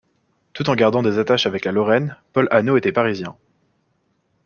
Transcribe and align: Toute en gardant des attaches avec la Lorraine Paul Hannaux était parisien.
Toute 0.53 0.69
en 0.69 0.73
gardant 0.73 1.03
des 1.03 1.19
attaches 1.19 1.45
avec 1.45 1.63
la 1.63 1.71
Lorraine 1.71 2.17
Paul 2.33 2.47
Hannaux 2.49 2.75
était 2.75 2.91
parisien. 2.91 3.37